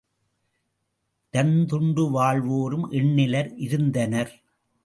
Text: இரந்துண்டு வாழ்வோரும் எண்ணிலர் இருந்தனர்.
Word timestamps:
இரந்துண்டு 1.33 2.09
வாழ்வோரும் 2.11 2.91
எண்ணிலர் 2.91 3.51
இருந்தனர். 3.55 4.33